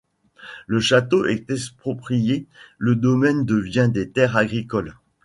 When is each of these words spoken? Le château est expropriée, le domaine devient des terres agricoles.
Le 0.65 0.79
château 0.79 1.25
est 1.25 1.47
expropriée, 1.51 2.47
le 2.79 2.95
domaine 2.95 3.45
devient 3.45 3.87
des 3.93 4.09
terres 4.09 4.35
agricoles. 4.35 4.95